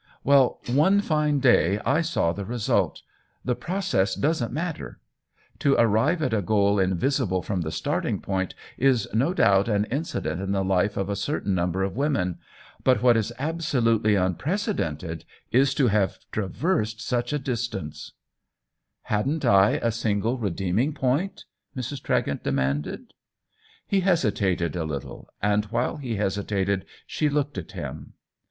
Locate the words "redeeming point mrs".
20.39-22.01